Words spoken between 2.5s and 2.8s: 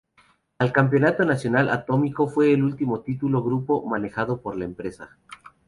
el